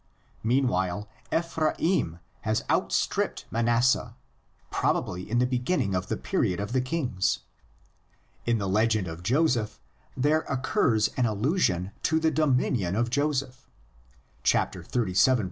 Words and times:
Meanwhile 0.41 1.07
Ephraim 1.31 2.17
has 2.39 2.63
out 2.69 2.91
stripped 2.91 3.45
Manasseh, 3.51 4.15
probably 4.71 5.29
in 5.29 5.37
the 5.37 5.45
beginning 5.45 5.93
of 5.93 6.07
the 6.07 6.17
period 6.17 6.59
of 6.59 6.73
the 6.73 6.81
kings. 6.81 7.41
In 8.47 8.57
the 8.57 8.67
legend 8.67 9.07
of 9.07 9.21
Joseph 9.21 9.79
there 10.17 10.41
occurs 10.49 11.09
an 11.17 11.27
allusion 11.27 11.91
to 12.01 12.19
the 12.19 12.31
dominion 12.31 12.95
of 12.95 13.11
Joseph 13.11 13.69
(xxxvii. 14.43 15.39